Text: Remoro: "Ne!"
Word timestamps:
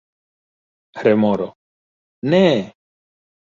Remoro: 1.05 1.47
"Ne!" 2.33 2.49